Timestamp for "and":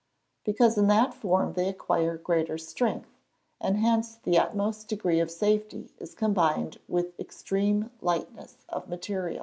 3.59-3.77